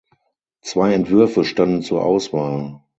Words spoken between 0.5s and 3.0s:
Zwei Entwürfe standen zur Auswahl.